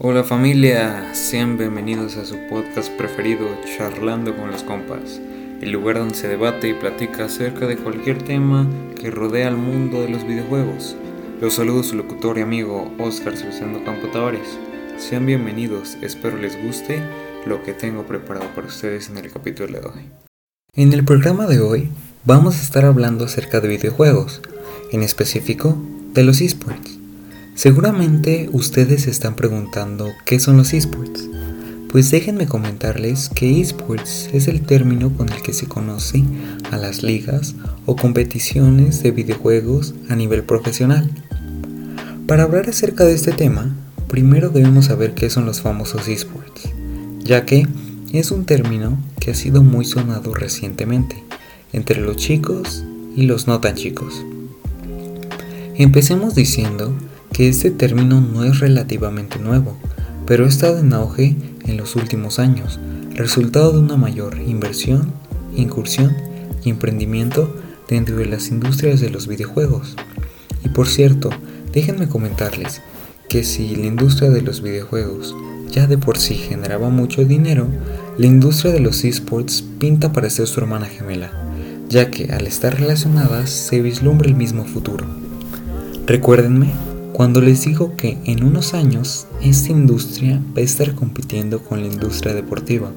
Hola 0.00 0.22
familia, 0.22 1.12
sean 1.12 1.58
bienvenidos 1.58 2.18
a 2.18 2.24
su 2.24 2.36
podcast 2.48 2.88
preferido 2.92 3.48
Charlando 3.76 4.36
con 4.36 4.52
los 4.52 4.62
compas, 4.62 5.20
el 5.60 5.72
lugar 5.72 5.98
donde 5.98 6.14
se 6.14 6.28
debate 6.28 6.68
y 6.68 6.74
platica 6.74 7.24
acerca 7.24 7.66
de 7.66 7.76
cualquier 7.76 8.22
tema 8.22 8.70
que 8.94 9.10
rodea 9.10 9.48
al 9.48 9.56
mundo 9.56 10.02
de 10.02 10.10
los 10.10 10.24
videojuegos. 10.24 10.94
Los 11.40 11.54
saludo 11.54 11.82
su 11.82 11.96
locutor 11.96 12.38
y 12.38 12.42
amigo 12.42 12.94
Oscar 13.00 13.36
Sebastián 13.36 13.82
Campo 13.84 14.06
Tavares. 14.06 14.56
Sean 14.98 15.26
bienvenidos, 15.26 15.98
espero 16.00 16.36
les 16.36 16.56
guste 16.64 17.02
lo 17.44 17.64
que 17.64 17.72
tengo 17.72 18.04
preparado 18.04 18.46
para 18.54 18.68
ustedes 18.68 19.08
en 19.08 19.18
el 19.18 19.32
capítulo 19.32 19.80
de 19.80 19.84
hoy. 19.84 20.10
En 20.74 20.92
el 20.92 21.04
programa 21.04 21.48
de 21.48 21.58
hoy 21.58 21.88
vamos 22.24 22.56
a 22.60 22.62
estar 22.62 22.84
hablando 22.84 23.24
acerca 23.24 23.58
de 23.58 23.66
videojuegos, 23.66 24.42
en 24.92 25.02
específico 25.02 25.76
de 26.14 26.22
los 26.22 26.40
esports. 26.40 26.97
Seguramente 27.58 28.48
ustedes 28.52 29.02
se 29.02 29.10
están 29.10 29.34
preguntando 29.34 30.12
qué 30.24 30.38
son 30.38 30.56
los 30.56 30.72
esports. 30.72 31.28
Pues 31.90 32.08
déjenme 32.12 32.46
comentarles 32.46 33.28
que 33.30 33.60
esports 33.60 34.30
es 34.32 34.46
el 34.46 34.60
término 34.60 35.12
con 35.16 35.28
el 35.28 35.42
que 35.42 35.52
se 35.52 35.66
conoce 35.66 36.22
a 36.70 36.76
las 36.76 37.02
ligas 37.02 37.56
o 37.84 37.96
competiciones 37.96 39.02
de 39.02 39.10
videojuegos 39.10 39.96
a 40.08 40.14
nivel 40.14 40.44
profesional. 40.44 41.10
Para 42.28 42.44
hablar 42.44 42.68
acerca 42.68 43.04
de 43.04 43.14
este 43.14 43.32
tema, 43.32 43.74
primero 44.06 44.50
debemos 44.50 44.84
saber 44.84 45.14
qué 45.14 45.28
son 45.28 45.44
los 45.44 45.60
famosos 45.60 46.06
esports, 46.06 46.62
ya 47.24 47.44
que 47.44 47.66
es 48.12 48.30
un 48.30 48.44
término 48.44 49.02
que 49.18 49.32
ha 49.32 49.34
sido 49.34 49.64
muy 49.64 49.84
sonado 49.84 50.32
recientemente 50.32 51.24
entre 51.72 52.00
los 52.00 52.18
chicos 52.18 52.84
y 53.16 53.22
los 53.22 53.48
no 53.48 53.60
tan 53.60 53.74
chicos. 53.74 54.24
Empecemos 55.74 56.36
diciendo 56.36 56.96
que 57.32 57.48
este 57.48 57.70
término 57.70 58.20
no 58.20 58.44
es 58.44 58.60
relativamente 58.60 59.38
nuevo, 59.38 59.76
pero 60.26 60.44
ha 60.44 60.48
estado 60.48 60.78
en 60.78 60.92
auge 60.92 61.36
en 61.64 61.76
los 61.76 61.96
últimos 61.96 62.38
años, 62.38 62.78
resultado 63.14 63.72
de 63.72 63.78
una 63.78 63.96
mayor 63.96 64.38
inversión, 64.38 65.12
incursión 65.56 66.16
y 66.64 66.70
emprendimiento 66.70 67.54
dentro 67.88 68.16
de 68.16 68.26
las 68.26 68.48
industrias 68.48 69.00
de 69.00 69.10
los 69.10 69.26
videojuegos. 69.26 69.96
Y 70.64 70.68
por 70.68 70.88
cierto, 70.88 71.30
déjenme 71.72 72.08
comentarles 72.08 72.82
que 73.28 73.44
si 73.44 73.76
la 73.76 73.86
industria 73.86 74.30
de 74.30 74.42
los 74.42 74.62
videojuegos 74.62 75.34
ya 75.70 75.86
de 75.86 75.98
por 75.98 76.18
sí 76.18 76.34
generaba 76.34 76.88
mucho 76.88 77.24
dinero, 77.24 77.66
la 78.16 78.26
industria 78.26 78.72
de 78.72 78.80
los 78.80 79.04
esports 79.04 79.62
pinta 79.78 80.12
para 80.12 80.30
ser 80.30 80.46
su 80.46 80.60
hermana 80.60 80.86
gemela, 80.86 81.30
ya 81.88 82.10
que 82.10 82.32
al 82.32 82.46
estar 82.46 82.78
relacionadas 82.78 83.50
se 83.50 83.80
vislumbra 83.80 84.28
el 84.28 84.34
mismo 84.34 84.64
futuro. 84.64 85.06
Recuérdenme 86.06 86.72
cuando 87.18 87.40
les 87.40 87.64
digo 87.64 87.96
que 87.96 88.16
en 88.26 88.44
unos 88.44 88.74
años 88.74 89.26
esta 89.42 89.72
industria 89.72 90.40
va 90.56 90.60
a 90.60 90.64
estar 90.64 90.94
compitiendo 90.94 91.58
con 91.64 91.80
la 91.80 91.88
industria 91.88 92.32
deportiva 92.32 92.92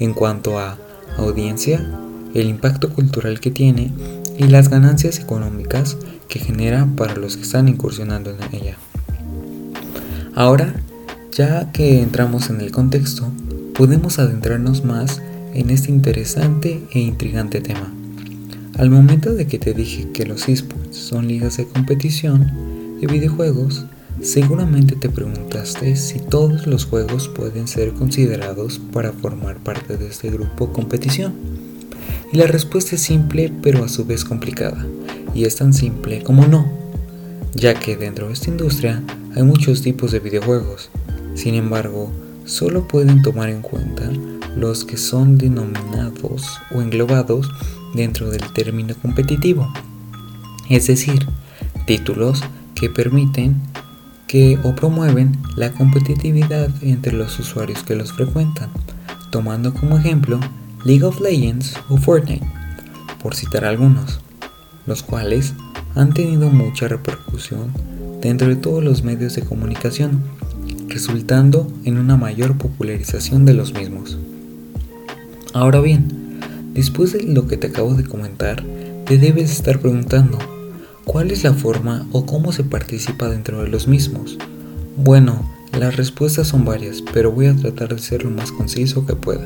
en 0.00 0.14
cuanto 0.14 0.58
a 0.58 0.76
audiencia, 1.16 1.88
el 2.34 2.48
impacto 2.48 2.92
cultural 2.92 3.38
que 3.38 3.52
tiene 3.52 3.92
y 4.36 4.48
las 4.48 4.68
ganancias 4.68 5.20
económicas 5.20 5.96
que 6.28 6.40
genera 6.40 6.88
para 6.96 7.14
los 7.14 7.36
que 7.36 7.44
están 7.44 7.68
incursionando 7.68 8.30
en 8.30 8.52
ella. 8.52 8.76
Ahora, 10.34 10.74
ya 11.30 11.70
que 11.70 12.02
entramos 12.02 12.50
en 12.50 12.60
el 12.62 12.72
contexto, 12.72 13.30
podemos 13.74 14.18
adentrarnos 14.18 14.84
más 14.84 15.22
en 15.54 15.70
este 15.70 15.92
interesante 15.92 16.82
e 16.90 16.98
intrigante 16.98 17.60
tema. 17.60 17.94
Al 18.76 18.90
momento 18.90 19.32
de 19.34 19.46
que 19.46 19.60
te 19.60 19.72
dije 19.72 20.10
que 20.10 20.26
los 20.26 20.48
esports 20.48 20.96
son 20.96 21.28
ligas 21.28 21.58
de 21.58 21.68
competición, 21.68 22.71
de 23.02 23.12
videojuegos, 23.12 23.84
seguramente 24.20 24.94
te 24.94 25.08
preguntaste 25.08 25.96
si 25.96 26.20
todos 26.20 26.68
los 26.68 26.84
juegos 26.84 27.26
pueden 27.26 27.66
ser 27.66 27.92
considerados 27.94 28.80
para 28.92 29.12
formar 29.12 29.56
parte 29.58 29.96
de 29.96 30.06
este 30.06 30.30
grupo 30.30 30.72
competición. 30.72 31.34
Y 32.32 32.36
la 32.36 32.46
respuesta 32.46 32.94
es 32.94 33.02
simple 33.02 33.52
pero 33.60 33.84
a 33.84 33.88
su 33.88 34.04
vez 34.04 34.24
complicada, 34.24 34.86
y 35.34 35.44
es 35.44 35.56
tan 35.56 35.74
simple 35.74 36.22
como 36.22 36.46
no, 36.46 36.70
ya 37.54 37.74
que 37.74 37.96
dentro 37.96 38.28
de 38.28 38.34
esta 38.34 38.50
industria 38.50 39.02
hay 39.34 39.42
muchos 39.42 39.82
tipos 39.82 40.12
de 40.12 40.20
videojuegos, 40.20 40.88
sin 41.34 41.56
embargo, 41.56 42.12
solo 42.44 42.86
pueden 42.86 43.22
tomar 43.22 43.48
en 43.48 43.62
cuenta 43.62 44.08
los 44.56 44.84
que 44.84 44.96
son 44.96 45.38
denominados 45.38 46.60
o 46.72 46.80
englobados 46.82 47.50
dentro 47.94 48.30
del 48.30 48.52
término 48.52 48.94
competitivo, 49.02 49.72
es 50.70 50.86
decir, 50.86 51.26
títulos 51.84 52.44
que 52.82 52.90
permiten 52.90 53.62
que 54.26 54.58
o 54.64 54.74
promueven 54.74 55.38
la 55.54 55.70
competitividad 55.70 56.68
entre 56.82 57.12
los 57.12 57.38
usuarios 57.38 57.84
que 57.84 57.94
los 57.94 58.12
frecuentan, 58.12 58.70
tomando 59.30 59.72
como 59.72 59.98
ejemplo 59.98 60.40
League 60.84 61.04
of 61.04 61.20
Legends 61.20 61.76
o 61.88 61.96
Fortnite, 61.96 62.44
por 63.22 63.36
citar 63.36 63.64
algunos, 63.64 64.18
los 64.84 65.04
cuales 65.04 65.54
han 65.94 66.12
tenido 66.12 66.50
mucha 66.50 66.88
repercusión 66.88 67.72
dentro 68.20 68.48
de 68.48 68.56
todos 68.56 68.82
los 68.82 69.04
medios 69.04 69.36
de 69.36 69.44
comunicación, 69.44 70.20
resultando 70.88 71.72
en 71.84 71.98
una 71.98 72.16
mayor 72.16 72.58
popularización 72.58 73.44
de 73.44 73.54
los 73.54 73.74
mismos. 73.74 74.18
Ahora 75.54 75.80
bien, 75.80 76.40
después 76.74 77.12
de 77.12 77.22
lo 77.22 77.46
que 77.46 77.58
te 77.58 77.68
acabo 77.68 77.94
de 77.94 78.02
comentar, 78.02 78.60
te 79.06 79.18
debes 79.18 79.52
estar 79.52 79.78
preguntando, 79.78 80.40
¿Cuál 81.04 81.32
es 81.32 81.42
la 81.42 81.52
forma 81.52 82.06
o 82.12 82.26
cómo 82.26 82.52
se 82.52 82.62
participa 82.62 83.28
dentro 83.28 83.62
de 83.62 83.68
los 83.68 83.88
mismos? 83.88 84.38
Bueno, 84.96 85.50
las 85.78 85.96
respuestas 85.96 86.48
son 86.48 86.64
varias, 86.64 87.02
pero 87.12 87.32
voy 87.32 87.46
a 87.46 87.56
tratar 87.56 87.94
de 87.94 88.00
ser 88.00 88.24
lo 88.24 88.30
más 88.30 88.52
conciso 88.52 89.04
que 89.04 89.16
pueda. 89.16 89.44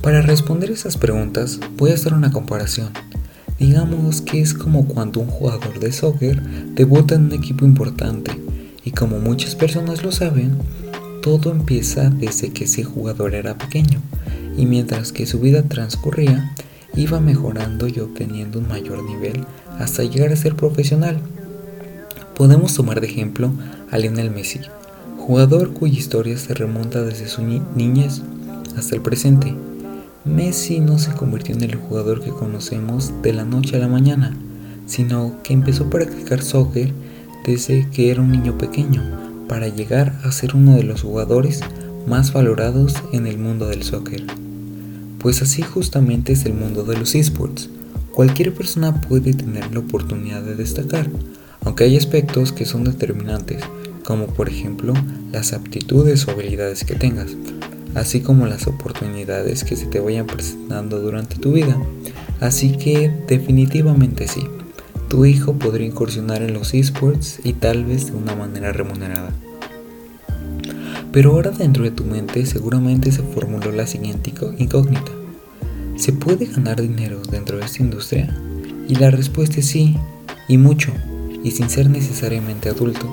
Para 0.00 0.22
responder 0.22 0.70
esas 0.70 0.96
preguntas, 0.96 1.58
voy 1.76 1.90
a 1.90 1.94
hacer 1.94 2.14
una 2.14 2.30
comparación. 2.30 2.90
Digamos 3.58 4.20
que 4.20 4.40
es 4.40 4.54
como 4.54 4.86
cuando 4.86 5.20
un 5.20 5.26
jugador 5.26 5.80
de 5.80 5.92
soccer 5.92 6.40
debuta 6.74 7.16
en 7.16 7.24
un 7.24 7.32
equipo 7.32 7.64
importante, 7.64 8.32
y 8.84 8.92
como 8.92 9.18
muchas 9.18 9.56
personas 9.56 10.04
lo 10.04 10.12
saben, 10.12 10.56
todo 11.20 11.50
empieza 11.50 12.10
desde 12.10 12.50
que 12.50 12.64
ese 12.64 12.84
jugador 12.84 13.34
era 13.34 13.58
pequeño, 13.58 14.00
y 14.56 14.66
mientras 14.66 15.12
que 15.12 15.26
su 15.26 15.40
vida 15.40 15.62
transcurría, 15.64 16.52
iba 16.94 17.20
mejorando 17.20 17.88
y 17.88 17.98
obteniendo 18.00 18.58
un 18.58 18.68
mayor 18.68 19.02
nivel 19.02 19.44
hasta 19.78 20.04
llegar 20.04 20.32
a 20.32 20.36
ser 20.36 20.56
profesional. 20.56 21.18
Podemos 22.36 22.74
tomar 22.74 23.00
de 23.00 23.06
ejemplo 23.06 23.52
a 23.90 23.98
Lionel 23.98 24.30
Messi, 24.30 24.60
jugador 25.18 25.72
cuya 25.72 25.98
historia 25.98 26.36
se 26.36 26.54
remonta 26.54 27.02
desde 27.02 27.28
su 27.28 27.42
niñez 27.42 28.22
hasta 28.76 28.94
el 28.94 29.02
presente. 29.02 29.54
Messi 30.24 30.80
no 30.80 30.98
se 30.98 31.12
convirtió 31.12 31.54
en 31.54 31.62
el 31.62 31.74
jugador 31.76 32.22
que 32.22 32.30
conocemos 32.30 33.12
de 33.22 33.32
la 33.32 33.44
noche 33.44 33.76
a 33.76 33.80
la 33.80 33.88
mañana, 33.88 34.36
sino 34.86 35.36
que 35.42 35.52
empezó 35.52 35.84
a 35.84 35.90
practicar 35.90 36.42
soccer 36.42 36.92
desde 37.46 37.88
que 37.90 38.10
era 38.10 38.20
un 38.20 38.30
niño 38.30 38.56
pequeño 38.56 39.02
para 39.48 39.68
llegar 39.68 40.18
a 40.24 40.32
ser 40.32 40.54
uno 40.54 40.76
de 40.76 40.84
los 40.84 41.02
jugadores 41.02 41.60
más 42.06 42.32
valorados 42.32 42.94
en 43.12 43.26
el 43.26 43.38
mundo 43.38 43.68
del 43.68 43.82
soccer. 43.82 44.41
Pues 45.22 45.40
así 45.40 45.62
justamente 45.62 46.32
es 46.32 46.44
el 46.44 46.54
mundo 46.54 46.82
de 46.84 46.98
los 46.98 47.14
esports 47.14 47.70
Cualquier 48.12 48.52
persona 48.52 49.00
puede 49.00 49.32
tener 49.32 49.72
la 49.72 49.80
oportunidad 49.80 50.42
de 50.42 50.54
destacar, 50.54 51.08
aunque 51.64 51.84
hay 51.84 51.96
aspectos 51.96 52.52
que 52.52 52.66
son 52.66 52.84
determinantes, 52.84 53.62
como 54.04 54.26
por 54.26 54.50
ejemplo 54.50 54.92
las 55.32 55.54
aptitudes 55.54 56.28
o 56.28 56.32
habilidades 56.32 56.84
que 56.84 56.94
tengas, 56.94 57.30
así 57.94 58.20
como 58.20 58.46
las 58.46 58.66
oportunidades 58.66 59.64
que 59.64 59.76
se 59.76 59.86
te 59.86 59.98
vayan 59.98 60.26
presentando 60.26 61.00
durante 61.00 61.36
tu 61.36 61.52
vida. 61.52 61.74
Así 62.38 62.76
que 62.76 63.10
definitivamente 63.26 64.28
sí, 64.28 64.42
tu 65.08 65.24
hijo 65.24 65.54
podría 65.54 65.86
incursionar 65.86 66.42
en 66.42 66.52
los 66.52 66.74
esports 66.74 67.40
y 67.44 67.54
tal 67.54 67.86
vez 67.86 68.06
de 68.06 68.12
una 68.12 68.34
manera 68.34 68.72
remunerada. 68.72 69.30
Pero 71.12 71.30
ahora 71.30 71.50
dentro 71.50 71.84
de 71.84 71.92
tu 71.92 72.04
mente 72.04 72.44
seguramente 72.44 73.10
se 73.10 73.22
formuló 73.22 73.72
la 73.72 73.86
siguiente 73.86 74.34
incógnita. 74.58 75.11
¿Se 75.96 76.12
puede 76.12 76.46
ganar 76.46 76.80
dinero 76.80 77.20
dentro 77.30 77.58
de 77.58 77.66
esta 77.66 77.82
industria? 77.82 78.34
Y 78.88 78.94
la 78.96 79.10
respuesta 79.10 79.60
es 79.60 79.66
sí, 79.66 79.96
y 80.48 80.58
mucho, 80.58 80.92
y 81.44 81.50
sin 81.50 81.68
ser 81.68 81.90
necesariamente 81.90 82.70
adulto. 82.70 83.08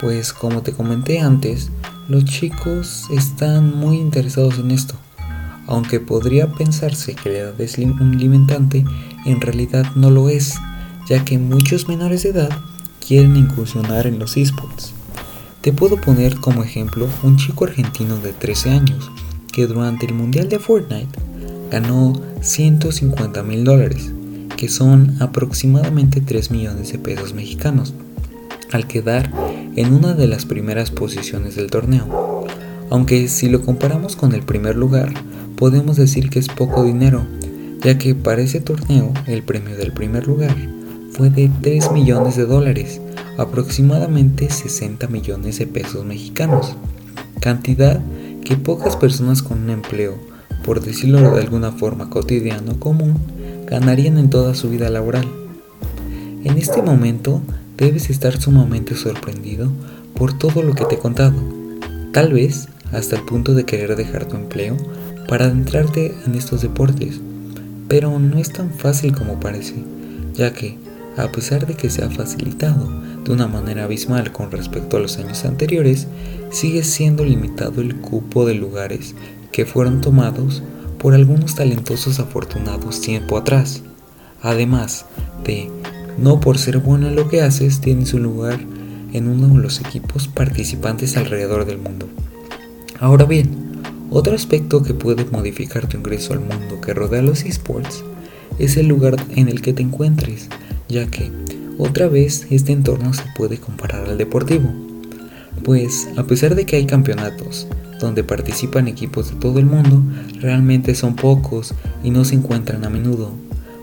Pues 0.00 0.32
como 0.32 0.62
te 0.62 0.72
comenté 0.72 1.20
antes, 1.20 1.70
los 2.08 2.24
chicos 2.24 3.04
están 3.10 3.76
muy 3.76 3.96
interesados 3.96 4.58
en 4.58 4.70
esto. 4.70 4.94
Aunque 5.66 6.00
podría 6.00 6.52
pensarse 6.52 7.14
que 7.14 7.30
la 7.30 7.38
edad 7.38 7.60
es 7.60 7.78
un 7.78 8.16
limitante, 8.16 8.84
en 9.24 9.40
realidad 9.40 9.84
no 9.94 10.10
lo 10.10 10.28
es, 10.28 10.54
ya 11.08 11.24
que 11.24 11.38
muchos 11.38 11.88
menores 11.88 12.22
de 12.22 12.30
edad 12.30 12.50
quieren 13.06 13.36
incursionar 13.36 14.06
en 14.06 14.18
los 14.18 14.36
esports. 14.36 14.94
Te 15.62 15.72
puedo 15.72 16.00
poner 16.00 16.36
como 16.36 16.62
ejemplo 16.62 17.08
un 17.22 17.38
chico 17.38 17.64
argentino 17.64 18.18
de 18.18 18.32
13 18.32 18.70
años 18.70 19.10
que 19.52 19.66
durante 19.66 20.06
el 20.06 20.14
Mundial 20.14 20.48
de 20.48 20.58
Fortnite 20.58 21.33
ganó 21.74 22.12
150 22.40 23.42
mil 23.42 23.64
dólares, 23.64 24.12
que 24.56 24.68
son 24.68 25.16
aproximadamente 25.18 26.20
3 26.20 26.52
millones 26.52 26.92
de 26.92 27.00
pesos 27.00 27.34
mexicanos, 27.34 27.94
al 28.70 28.86
quedar 28.86 29.32
en 29.74 29.92
una 29.92 30.14
de 30.14 30.28
las 30.28 30.46
primeras 30.46 30.92
posiciones 30.92 31.56
del 31.56 31.72
torneo. 31.72 32.46
Aunque 32.90 33.26
si 33.26 33.48
lo 33.48 33.62
comparamos 33.62 34.14
con 34.14 34.34
el 34.34 34.42
primer 34.42 34.76
lugar, 34.76 35.12
podemos 35.56 35.96
decir 35.96 36.30
que 36.30 36.38
es 36.38 36.46
poco 36.46 36.84
dinero, 36.84 37.26
ya 37.82 37.98
que 37.98 38.14
para 38.14 38.42
ese 38.42 38.60
torneo 38.60 39.12
el 39.26 39.42
premio 39.42 39.76
del 39.76 39.92
primer 39.92 40.28
lugar 40.28 40.54
fue 41.10 41.28
de 41.28 41.50
3 41.60 41.90
millones 41.90 42.36
de 42.36 42.46
dólares, 42.46 43.00
aproximadamente 43.36 44.48
60 44.48 45.08
millones 45.08 45.58
de 45.58 45.66
pesos 45.66 46.04
mexicanos, 46.04 46.76
cantidad 47.40 48.00
que 48.44 48.56
pocas 48.56 48.94
personas 48.94 49.42
con 49.42 49.64
un 49.64 49.70
empleo, 49.70 50.33
por 50.64 50.80
decirlo 50.80 51.34
de 51.34 51.42
alguna 51.42 51.72
forma 51.72 52.10
cotidiano 52.10 52.78
común, 52.80 53.16
ganarían 53.66 54.18
en 54.18 54.30
toda 54.30 54.54
su 54.54 54.70
vida 54.70 54.88
laboral. 54.88 55.26
En 56.44 56.58
este 56.58 56.82
momento 56.82 57.40
debes 57.76 58.10
estar 58.10 58.40
sumamente 58.40 58.94
sorprendido 58.94 59.70
por 60.14 60.36
todo 60.36 60.62
lo 60.62 60.74
que 60.74 60.84
te 60.84 60.96
he 60.96 60.98
contado, 60.98 61.34
tal 62.12 62.32
vez 62.32 62.68
hasta 62.92 63.16
el 63.16 63.22
punto 63.22 63.54
de 63.54 63.64
querer 63.64 63.96
dejar 63.96 64.26
tu 64.26 64.36
empleo 64.36 64.76
para 65.28 65.46
adentrarte 65.46 66.14
en 66.26 66.34
estos 66.34 66.62
deportes, 66.62 67.20
pero 67.88 68.18
no 68.18 68.38
es 68.38 68.52
tan 68.52 68.70
fácil 68.70 69.14
como 69.14 69.40
parece, 69.40 69.74
ya 70.34 70.52
que, 70.52 70.78
a 71.16 71.30
pesar 71.32 71.66
de 71.66 71.74
que 71.74 71.90
se 71.90 72.04
ha 72.04 72.10
facilitado 72.10 72.88
de 73.24 73.32
una 73.32 73.46
manera 73.46 73.84
abismal 73.84 74.32
con 74.32 74.50
respecto 74.50 74.96
a 74.96 75.00
los 75.00 75.18
años 75.18 75.44
anteriores, 75.44 76.06
sigue 76.50 76.84
siendo 76.84 77.24
limitado 77.24 77.80
el 77.80 77.96
cupo 77.96 78.46
de 78.46 78.54
lugares 78.54 79.14
que 79.54 79.64
fueron 79.64 80.00
tomados 80.00 80.64
por 80.98 81.14
algunos 81.14 81.54
talentosos 81.54 82.18
afortunados 82.18 83.00
tiempo 83.00 83.38
atrás. 83.38 83.82
Además 84.42 85.06
de, 85.44 85.70
no 86.18 86.40
por 86.40 86.58
ser 86.58 86.78
bueno 86.78 87.06
en 87.06 87.14
lo 87.14 87.28
que 87.28 87.40
haces, 87.40 87.80
tienes 87.80 88.14
un 88.14 88.24
lugar 88.24 88.58
en 89.12 89.28
uno 89.28 89.46
de 89.54 89.62
los 89.62 89.78
equipos 89.78 90.26
participantes 90.26 91.16
alrededor 91.16 91.66
del 91.66 91.78
mundo. 91.78 92.08
Ahora 92.98 93.26
bien, 93.26 93.80
otro 94.10 94.34
aspecto 94.34 94.82
que 94.82 94.92
puede 94.92 95.24
modificar 95.24 95.86
tu 95.86 95.98
ingreso 95.98 96.32
al 96.32 96.40
mundo 96.40 96.80
que 96.84 96.92
rodea 96.92 97.22
los 97.22 97.44
esports 97.44 98.02
es 98.58 98.76
el 98.76 98.88
lugar 98.88 99.14
en 99.36 99.48
el 99.48 99.62
que 99.62 99.72
te 99.72 99.82
encuentres, 99.82 100.48
ya 100.88 101.06
que 101.06 101.30
otra 101.78 102.08
vez 102.08 102.48
este 102.50 102.72
entorno 102.72 103.14
se 103.14 103.22
puede 103.36 103.58
comparar 103.58 104.06
al 104.06 104.18
deportivo. 104.18 104.68
Pues 105.62 106.08
a 106.16 106.24
pesar 106.24 106.56
de 106.56 106.66
que 106.66 106.74
hay 106.74 106.86
campeonatos 106.86 107.68
donde 108.04 108.22
participan 108.22 108.86
equipos 108.86 109.30
de 109.30 109.36
todo 109.36 109.58
el 109.58 109.66
mundo, 109.66 110.02
realmente 110.40 110.94
son 110.94 111.16
pocos 111.16 111.74
y 112.02 112.10
no 112.10 112.24
se 112.24 112.34
encuentran 112.34 112.84
a 112.84 112.90
menudo, 112.90 113.32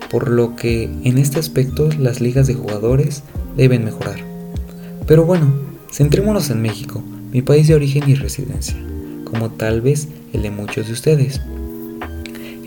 por 0.10 0.30
lo 0.30 0.56
que 0.56 0.84
en 1.04 1.18
este 1.18 1.40
aspecto 1.40 1.90
las 2.00 2.22
ligas 2.22 2.48
de 2.48 2.54
jugadores 2.54 3.24
deben 3.58 3.84
mejorar. 3.84 4.18
Pero 5.08 5.26
bueno, 5.26 5.52
centrémonos 5.92 6.50
en 6.50 6.62
México, 6.62 7.04
mi 7.32 7.42
país 7.42 7.68
de 7.68 7.76
origen 7.76 8.10
y 8.10 8.16
residencia, 8.16 8.78
como 9.26 9.50
tal 9.50 9.82
vez 9.82 10.08
el 10.34 10.44
de 10.44 10.52
muchos 10.52 10.88
de 10.88 10.94
ustedes. 10.94 11.42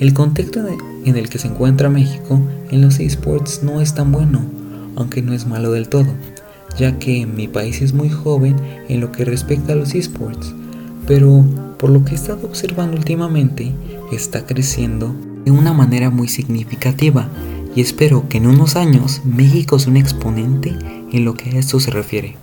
El 0.00 0.12
contexto 0.12 0.60
en 1.04 1.16
el 1.16 1.28
que 1.28 1.38
se 1.38 1.48
encuentra 1.48 1.88
México 1.88 2.40
en 2.70 2.82
los 2.82 2.98
esports 2.98 3.62
no 3.62 3.80
es 3.80 3.94
tan 3.94 4.10
bueno, 4.10 4.40
aunque 4.96 5.22
no 5.22 5.32
es 5.32 5.46
malo 5.46 5.70
del 5.70 5.88
todo, 5.88 6.08
ya 6.76 6.98
que 6.98 7.26
mi 7.26 7.46
país 7.46 7.80
es 7.80 7.92
muy 7.92 8.08
joven 8.08 8.56
en 8.88 9.00
lo 9.00 9.12
que 9.12 9.24
respecta 9.24 9.74
a 9.74 9.76
los 9.76 9.94
esports, 9.94 10.54
pero 11.06 11.44
por 11.78 11.90
lo 11.90 12.04
que 12.04 12.12
he 12.12 12.14
estado 12.14 12.46
observando 12.46 12.96
últimamente, 12.96 13.72
está 14.12 14.46
creciendo 14.46 15.14
de 15.44 15.50
una 15.50 15.72
manera 15.72 16.10
muy 16.10 16.28
significativa 16.28 17.28
y 17.76 17.80
espero 17.80 18.28
que 18.28 18.38
en 18.38 18.46
unos 18.46 18.76
años 18.76 19.22
México 19.24 19.78
sea 19.78 19.90
un 19.90 19.96
exponente 19.96 20.74
en 21.12 21.24
lo 21.24 21.34
que 21.34 21.50
a 21.50 21.58
esto 21.58 21.80
se 21.80 21.90
refiere. 21.90 22.36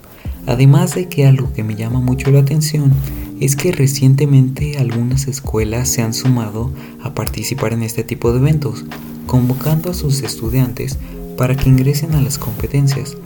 Además 0.46 0.96
de 0.96 1.08
que 1.08 1.26
algo 1.26 1.54
que 1.54 1.64
me 1.64 1.76
llama 1.76 2.02
mucho 2.02 2.32
la 2.32 2.40
atención 2.40 2.92
es 3.40 3.56
que 3.56 3.72
recientemente 3.72 4.78
algunas 4.78 5.28
escuelas 5.28 5.90
se 5.90 6.02
han 6.02 6.14
sumado 6.14 6.72
a 7.02 7.14
participar 7.14 7.74
en 7.74 7.84
este 7.84 8.04
tipo 8.04 8.32
de 8.32 8.40
eventos, 8.40 8.86
convocando 9.26 9.92
a 9.92 9.94
sus 9.94 10.22
estudiantes 10.22 10.98
para 11.38 11.56
que 11.56 11.70
ingresen 11.70 12.14
a 12.14 12.22
las 12.22 12.38
competencias. 12.38 13.18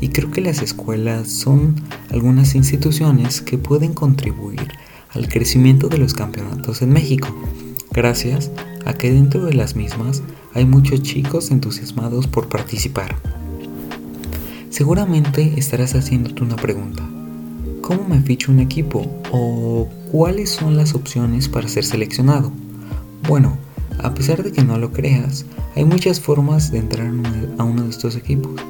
Y 0.00 0.08
creo 0.08 0.30
que 0.30 0.40
las 0.40 0.62
escuelas 0.62 1.28
son 1.28 1.76
algunas 2.10 2.54
instituciones 2.54 3.40
que 3.40 3.56
pueden 3.56 3.94
contribuir 3.94 4.68
al 5.14 5.28
crecimiento 5.28 5.88
de 5.88 5.98
los 5.98 6.14
campeonatos 6.14 6.82
en 6.82 6.92
México, 6.92 7.28
gracias 7.90 8.50
a 8.84 8.94
que 8.94 9.12
dentro 9.12 9.44
de 9.44 9.54
las 9.54 9.76
mismas 9.76 10.22
hay 10.52 10.66
muchos 10.66 11.02
chicos 11.02 11.50
entusiasmados 11.50 12.26
por 12.26 12.48
participar. 12.48 13.16
Seguramente 14.70 15.54
estarás 15.56 15.94
haciéndote 15.94 16.42
una 16.42 16.56
pregunta. 16.56 17.08
¿Cómo 17.80 18.08
me 18.08 18.20
ficho 18.20 18.50
un 18.50 18.60
equipo? 18.60 19.06
¿O 19.30 19.88
cuáles 20.10 20.50
son 20.50 20.76
las 20.76 20.94
opciones 20.94 21.48
para 21.48 21.68
ser 21.68 21.84
seleccionado? 21.84 22.50
Bueno, 23.28 23.56
a 24.02 24.14
pesar 24.14 24.42
de 24.42 24.52
que 24.52 24.64
no 24.64 24.78
lo 24.78 24.92
creas, 24.92 25.46
hay 25.76 25.84
muchas 25.84 26.20
formas 26.20 26.72
de 26.72 26.78
entrar 26.78 27.12
a 27.58 27.64
uno 27.64 27.82
de 27.82 27.90
estos 27.90 28.16
equipos. 28.16 28.60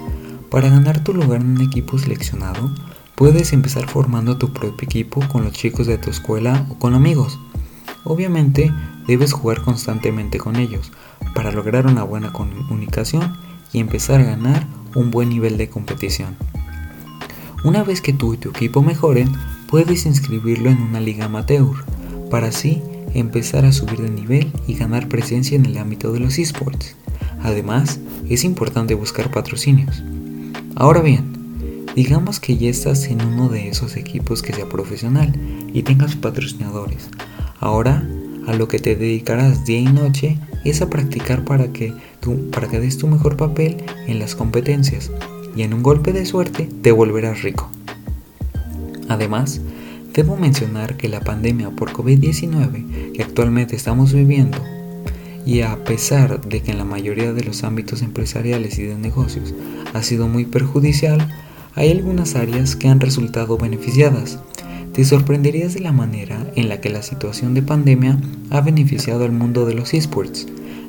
Para 0.50 0.69
ganar 0.69 1.02
tu 1.02 1.14
lugar 1.14 1.41
en 1.41 1.56
un 1.56 1.62
equipo 1.62 1.99
seleccionado, 1.99 2.75
puedes 3.14 3.52
empezar 3.52 3.88
formando 3.88 4.38
tu 4.38 4.52
propio 4.52 4.87
equipo 4.87 5.26
con 5.28 5.44
los 5.44 5.52
chicos 5.52 5.87
de 5.87 5.99
tu 5.99 6.11
escuela 6.11 6.66
o 6.70 6.78
con 6.78 6.94
amigos. 6.94 7.38
Obviamente, 8.05 8.72
debes 9.06 9.32
jugar 9.32 9.62
constantemente 9.62 10.38
con 10.38 10.56
ellos 10.56 10.93
para 11.34 11.52
lograr 11.52 11.87
una 11.87 12.02
buena 12.02 12.32
comunicación 12.32 13.37
y 13.72 13.81
empezar 13.81 14.20
a 14.20 14.25
ganar 14.25 14.66
un 14.94 15.11
buen 15.11 15.28
nivel 15.28 15.56
de 15.56 15.69
competición. 15.69 16.37
Una 17.64 17.82
vez 17.82 18.00
que 18.00 18.12
tú 18.12 18.34
y 18.34 18.37
tu 18.37 18.50
equipo 18.50 18.82
mejoren, 18.82 19.32
puedes 19.69 20.06
inscribirlo 20.06 20.70
en 20.70 20.82
una 20.82 21.00
liga 21.00 21.26
amateur, 21.26 21.84
para 22.31 22.49
así 22.49 22.82
empezar 23.14 23.64
a 23.64 23.72
subir 23.72 24.00
de 24.00 24.10
nivel 24.10 24.52
y 24.67 24.75
ganar 24.75 25.08
presencia 25.08 25.56
en 25.56 25.64
el 25.67 25.78
ámbito 25.78 26.12
de 26.12 26.20
los 26.20 26.38
esports. 26.38 26.96
Además, 27.43 28.00
es 28.28 28.44
importante 28.44 28.94
buscar 28.94 29.31
patrocinios. 29.31 30.02
Ahora 30.76 31.00
bien, 31.00 31.33
digamos 31.94 32.41
que 32.41 32.56
ya 32.56 32.70
estás 32.70 33.06
en 33.06 33.25
uno 33.25 33.49
de 33.49 33.69
esos 33.69 33.96
equipos 33.96 34.43
que 34.43 34.52
sea 34.52 34.69
profesional 34.69 35.32
y 35.73 35.82
tengas 35.82 36.17
patrocinadores. 36.17 37.08
Ahora, 37.61 38.06
a 38.46 38.55
lo 38.55 38.69
que 38.69 38.79
te 38.79 38.96
dedicarás 38.96 39.64
día 39.64 39.79
y 39.79 39.87
noche 39.87 40.38
es 40.64 40.82
a 40.82 40.91
practicar 40.91 41.44
para 41.44 41.73
que, 41.73 41.94
tú, 42.20 42.50
para 42.50 42.69
que 42.69 42.81
des 42.81 42.99
tu 42.99 43.06
mejor 43.06 43.37
papel 43.37 43.85
en 44.06 44.19
las 44.19 44.35
competencias 44.35 45.11
y 45.56 45.62
en 45.62 45.73
un 45.73 45.82
golpe 45.82 46.12
de 46.12 46.26
suerte 46.26 46.69
te 46.82 46.93
volverás 46.93 47.43
rico. 47.43 47.70
Además, 49.08 49.61
debo 50.12 50.37
mencionar 50.37 50.96
que 50.96 51.08
la 51.08 51.20
pandemia 51.20 51.70
por 51.70 51.93
COVID-19 51.93 53.13
que 53.13 53.22
actualmente 53.22 53.77
estamos 53.77 54.13
viviendo, 54.13 54.58
y 55.46 55.60
a 55.60 55.84
pesar 55.84 56.41
de 56.41 56.63
que 56.63 56.70
en 56.70 56.79
la 56.79 56.84
mayoría 56.84 57.32
de 57.32 57.44
los 57.44 57.65
ámbitos 57.65 58.01
empresariales 58.03 58.79
y 58.79 58.84
de 58.84 58.96
negocios 58.96 59.55
ha 59.93 60.03
sido 60.03 60.27
muy 60.27 60.46
perjudicial, 60.46 61.29
hay 61.74 61.90
algunas 61.90 62.36
áreas 62.36 62.76
que 62.76 62.88
han 62.88 63.00
resultado 63.00 63.58
beneficiadas. 63.58 64.38
Te 64.93 65.04
sorprenderías 65.04 65.74
de 65.74 65.81
la 65.81 65.93
manera 65.93 66.50
en 66.54 66.69
la 66.69 66.81
que 66.81 66.88
la 66.88 67.02
situación 67.02 67.54
de 67.54 67.62
pandemia 67.62 68.19
ha 68.50 68.60
beneficiado 68.60 69.24
al 69.24 69.32
mundo 69.32 69.66
de 69.66 69.74
los 69.74 69.93
esports, 69.93 70.46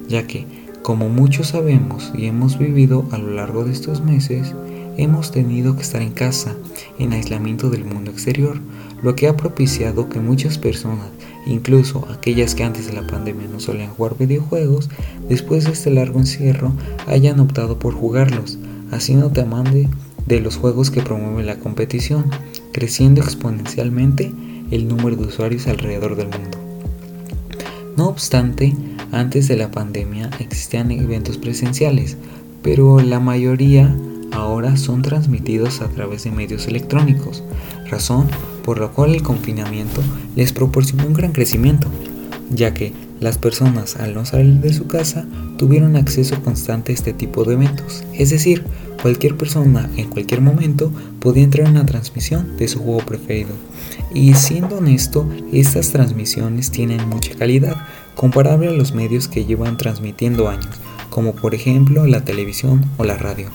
ya 0.08 0.28
que 0.28 0.46
como 0.84 1.10
muchos 1.10 1.48
sabemos 1.48 2.14
y 2.16 2.28
hemos 2.28 2.60
vivido 2.60 3.08
a 3.12 3.18
lo 3.18 3.32
largo 3.32 3.64
de 3.64 3.72
estos 3.72 4.02
meses, 4.02 4.54
hemos 4.98 5.32
tenido 5.32 5.76
que 5.76 5.82
estar 5.82 6.04
en 6.04 6.12
casa, 6.12 6.56
en 7.00 7.14
aislamiento 7.14 7.72
del 7.72 7.84
mundo 7.84 8.12
exterior, 8.12 8.60
lo 9.02 9.16
que 9.16 9.28
ha 9.28 9.36
propiciado 9.36 10.08
que 10.08 10.20
muchas 10.20 10.60
personas, 10.60 11.10
incluso 11.48 12.08
aquellas 12.14 12.54
que 12.54 12.64
antes 12.64 12.86
de 12.86 12.94
la 12.94 13.08
pandemia 13.08 13.48
no 13.52 13.60
solían 13.60 13.90
jugar 13.90 14.16
videojuegos, 14.20 14.92
después 15.28 15.66
de 15.66 15.72
este 15.72 15.90
largo 15.90 16.20
encierro 16.20 16.74
hayan 17.08 17.40
optado 17.40 17.80
por 17.80 17.96
jugarlos, 17.96 18.60
haciéndote 18.92 19.42
amante 19.42 19.90
de 20.26 20.40
los 20.40 20.58
juegos 20.58 20.92
que 20.92 21.02
promueven 21.02 21.46
la 21.46 21.60
competición, 21.60 22.26
creciendo 22.72 23.22
exponencialmente 23.22 24.32
el 24.72 24.88
número 24.88 25.16
de 25.16 25.28
usuarios 25.28 25.68
alrededor 25.68 26.16
del 26.16 26.28
mundo. 26.30 26.58
No 27.96 28.08
obstante, 28.08 28.76
antes 29.12 29.48
de 29.48 29.56
la 29.56 29.72
pandemia 29.72 30.30
existían 30.40 30.92
eventos 30.92 31.38
presenciales, 31.38 32.18
pero 32.62 33.00
la 33.00 33.20
mayoría 33.20 33.96
ahora 34.32 34.76
son 34.76 35.02
transmitidos 35.02 35.82
a 35.82 35.88
través 35.88 36.24
de 36.24 36.32
medios 36.32 36.68
electrónicos, 36.68 37.44
razón 37.90 38.28
por 38.64 38.80
la 38.80 38.88
cual 38.88 39.16
el 39.16 39.24
confinamiento 39.24 40.02
les 40.36 40.52
proporcionó 40.52 41.06
un 41.06 41.14
gran 41.14 41.32
crecimiento, 41.32 41.88
ya 42.50 42.74
que 42.74 42.92
las 43.20 43.38
personas 43.38 43.96
al 43.96 44.14
no 44.14 44.26
salir 44.26 44.56
de 44.56 44.74
su 44.74 44.88
casa 44.88 45.26
tuvieron 45.58 45.96
acceso 45.96 46.42
constante 46.44 46.92
a 46.92 46.96
este 46.96 47.14
tipo 47.14 47.46
de 47.46 47.54
eventos, 47.54 48.04
es 48.14 48.32
decir, 48.32 48.64
cualquier 49.06 49.38
persona 49.38 49.88
en 49.98 50.10
cualquier 50.10 50.42
momento 50.42 50.92
podía 51.20 51.44
entrar 51.44 51.68
en 51.68 51.74
una 51.74 51.86
transmisión 51.86 52.58
de 52.58 52.68
su 52.68 52.80
juego 52.80 53.06
preferido. 53.06 53.52
Y 54.16 54.34
siendo 54.34 54.80
honesto, 54.80 55.30
estas 55.54 55.92
transmisiones 55.92 56.72
tienen 56.72 57.08
mucha 57.08 57.36
calidad, 57.36 57.76
comparable 58.16 58.68
a 58.68 58.72
los 58.72 58.96
medios 58.96 59.28
que 59.28 59.46
llevan 59.46 59.78
transmitiendo 59.78 60.50
años, 60.50 60.74
como 61.12 61.36
por 61.36 61.54
ejemplo 61.54 62.08
la 62.08 62.26
televisión 62.26 62.84
o 62.98 63.04
la 63.04 63.16
radio. 63.16 63.52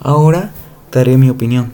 Ahora 0.00 0.52
daré 0.90 1.18
mi 1.18 1.30
opinión. 1.30 1.70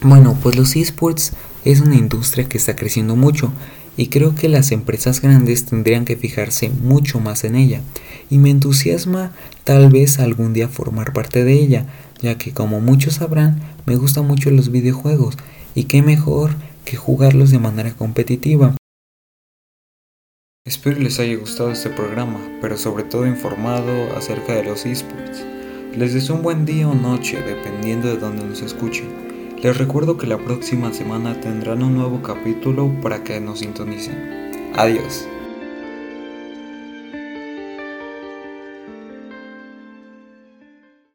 Bueno, 0.00 0.36
pues 0.42 0.56
los 0.56 0.74
esports 0.74 1.34
es 1.64 1.80
una 1.80 1.94
industria 1.94 2.48
que 2.48 2.58
está 2.58 2.74
creciendo 2.74 3.14
mucho 3.14 3.52
y 3.96 4.08
creo 4.08 4.34
que 4.34 4.48
las 4.48 4.72
empresas 4.72 5.22
grandes 5.22 5.66
tendrían 5.66 6.04
que 6.04 6.16
fijarse 6.16 6.68
mucho 6.68 7.20
más 7.20 7.44
en 7.44 7.54
ella 7.54 7.80
y 8.30 8.38
me 8.38 8.50
entusiasma 8.50 9.32
tal 9.64 9.90
vez 9.90 10.18
algún 10.18 10.52
día 10.52 10.68
formar 10.68 11.12
parte 11.12 11.44
de 11.44 11.54
ella, 11.54 11.86
ya 12.20 12.36
que 12.36 12.52
como 12.52 12.80
muchos 12.80 13.14
sabrán, 13.14 13.60
me 13.86 13.96
gustan 13.96 14.26
mucho 14.26 14.50
los 14.50 14.70
videojuegos 14.70 15.36
y 15.74 15.84
qué 15.84 16.02
mejor 16.02 16.52
que 16.84 16.96
jugarlos 16.96 17.50
de 17.50 17.58
manera 17.58 17.92
competitiva. 17.92 18.74
Espero 20.66 20.98
les 20.98 21.18
haya 21.18 21.36
gustado 21.36 21.70
este 21.70 21.88
programa, 21.88 22.38
pero 22.60 22.76
sobre 22.76 23.04
todo 23.04 23.26
informado 23.26 24.14
acerca 24.16 24.54
de 24.54 24.64
los 24.64 24.84
esports. 24.84 25.44
Les 25.96 26.12
deseo 26.12 26.36
un 26.36 26.42
buen 26.42 26.66
día 26.66 26.86
o 26.86 26.94
noche, 26.94 27.40
dependiendo 27.40 28.08
de 28.08 28.18
donde 28.18 28.44
nos 28.44 28.60
escuchen. 28.60 29.06
Les 29.62 29.76
recuerdo 29.76 30.18
que 30.18 30.26
la 30.26 30.38
próxima 30.38 30.92
semana 30.92 31.40
tendrán 31.40 31.82
un 31.82 31.96
nuevo 31.96 32.22
capítulo 32.22 32.92
para 33.00 33.24
que 33.24 33.40
nos 33.40 33.60
sintonicen. 33.60 34.72
Adiós. 34.76 35.26